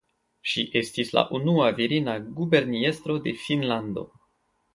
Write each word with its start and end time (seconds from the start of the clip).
Ŝi 0.51 0.61
estis 0.79 1.13
la 1.17 1.23
unua 1.39 1.67
virina 1.81 2.15
guberniestro 2.41 3.19
de 3.29 3.35
Finnlando. 3.45 4.09